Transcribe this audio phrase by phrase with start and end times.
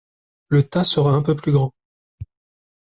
[0.47, 1.71] Le tas sera un peu plus grand.